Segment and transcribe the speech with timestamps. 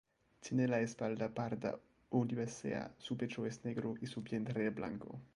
[0.39, 1.77] Tiene la espalda parda
[2.09, 5.21] olivácea, su pecho es negro y su vientre blanco.